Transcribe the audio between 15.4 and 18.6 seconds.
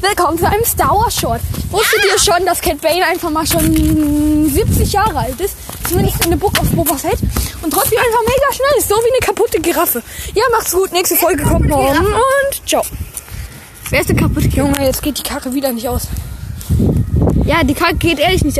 wieder nicht aus. Ja, die Kacke geht ehrlich nicht aus.